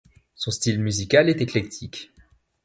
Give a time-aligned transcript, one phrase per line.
[0.33, 2.11] Son style musical est éclectique.